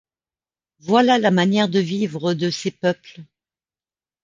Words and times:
Voilà 0.79 1.19
la 1.19 1.29
manière 1.29 1.69
de 1.69 1.77
vivre 1.77 2.33
de 2.33 2.49
ces 2.49 2.71
peuples. 2.71 3.21